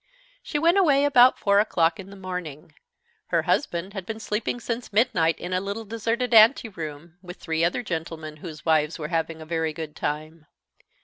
She 0.41 0.57
went 0.57 0.79
away 0.79 1.05
about 1.05 1.37
four 1.37 1.59
o'clock 1.59 1.99
in 1.99 2.09
the 2.09 2.15
morning. 2.15 2.73
Her 3.27 3.43
husband 3.43 3.93
had 3.93 4.03
been 4.03 4.19
sleeping 4.19 4.59
since 4.59 4.91
midnight, 4.91 5.37
in 5.37 5.53
a 5.53 5.61
little 5.61 5.85
deserted 5.85 6.33
anteroom, 6.33 7.19
with 7.21 7.37
three 7.37 7.63
other 7.63 7.83
gentlemen 7.83 8.37
whose 8.37 8.65
wives 8.65 8.97
were 8.97 9.09
having 9.09 9.43
a 9.43 9.45
very 9.45 9.73
good 9.73 9.95
time. 9.95 10.47